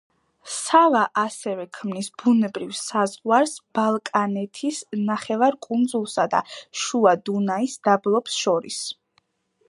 [0.51, 6.41] სავა ასევე ქმნის ბუნებრივ საზღვარს ბალკანეთის ნახევარკუნძულსა და
[6.85, 8.81] შუა დუნაის დაბლობს შორის.